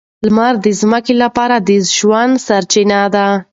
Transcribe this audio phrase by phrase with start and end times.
[0.25, 3.27] لمر د ځمکې لپاره د ژوند سرچینه ده.